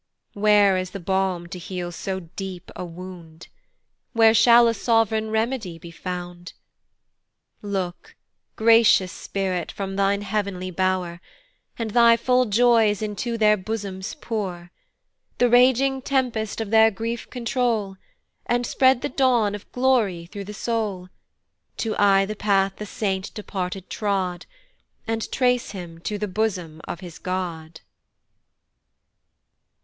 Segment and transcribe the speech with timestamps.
[0.33, 3.49] Where is the balm to heal so deep a wound?
[4.13, 6.53] Where shall a sov'reign remedy be found?
[7.61, 8.15] Look,
[8.55, 11.21] gracious Spirit, from thine heav'nly bow'r,
[11.77, 14.71] And thy full joys into their bosoms pour;
[15.37, 17.95] The raging tempest of their grief control,
[18.47, 21.09] And spread the dawn of glory through the soul,
[21.77, 24.47] To eye the path the saint departed trod,
[25.05, 27.81] And trace him to the bosom of his God.